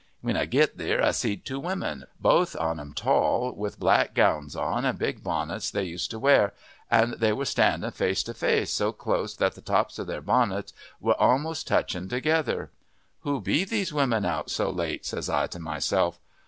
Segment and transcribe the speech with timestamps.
[0.21, 4.55] When I git there I see'd two women, both on 'em tall, with black gowns
[4.55, 6.53] on, an' big bonnets they used to wear;
[6.89, 10.73] an' they were standing face to face so close that the tops o' their bonnets
[10.99, 12.71] wur a'most touching together.
[13.19, 15.05] Who be these women out so late?
[15.05, 16.19] says I to myself.